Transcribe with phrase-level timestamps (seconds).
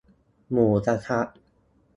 [0.51, 1.19] หมูกะทะ